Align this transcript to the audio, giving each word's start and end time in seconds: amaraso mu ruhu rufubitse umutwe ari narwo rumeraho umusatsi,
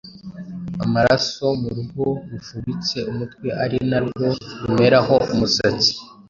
amaraso 0.85 1.45
mu 1.61 1.69
ruhu 1.77 2.05
rufubitse 2.31 2.97
umutwe 3.11 3.47
ari 3.63 3.77
narwo 3.89 4.27
rumeraho 4.63 5.15
umusatsi, 5.33 5.93